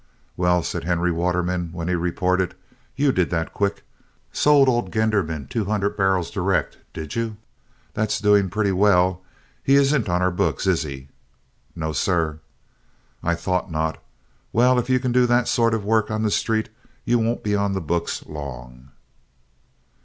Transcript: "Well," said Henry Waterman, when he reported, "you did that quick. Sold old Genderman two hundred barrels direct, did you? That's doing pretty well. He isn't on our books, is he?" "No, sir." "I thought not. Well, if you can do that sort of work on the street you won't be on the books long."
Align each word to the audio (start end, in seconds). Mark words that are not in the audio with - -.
"Well," 0.35 0.63
said 0.63 0.83
Henry 0.83 1.11
Waterman, 1.11 1.69
when 1.73 1.87
he 1.87 1.93
reported, 1.93 2.55
"you 2.95 3.11
did 3.11 3.29
that 3.29 3.53
quick. 3.53 3.83
Sold 4.33 4.67
old 4.67 4.91
Genderman 4.91 5.45
two 5.47 5.65
hundred 5.65 5.95
barrels 5.95 6.31
direct, 6.31 6.79
did 6.91 7.15
you? 7.15 7.37
That's 7.93 8.19
doing 8.19 8.49
pretty 8.49 8.71
well. 8.71 9.21
He 9.63 9.75
isn't 9.75 10.09
on 10.09 10.23
our 10.23 10.31
books, 10.31 10.65
is 10.65 10.81
he?" 10.81 11.09
"No, 11.75 11.91
sir." 11.93 12.39
"I 13.21 13.35
thought 13.35 13.69
not. 13.69 14.01
Well, 14.51 14.79
if 14.79 14.89
you 14.89 14.99
can 14.99 15.11
do 15.11 15.27
that 15.27 15.47
sort 15.47 15.75
of 15.75 15.85
work 15.85 16.09
on 16.09 16.23
the 16.23 16.31
street 16.31 16.69
you 17.05 17.19
won't 17.19 17.43
be 17.43 17.55
on 17.55 17.73
the 17.73 17.79
books 17.79 18.25
long." 18.25 18.89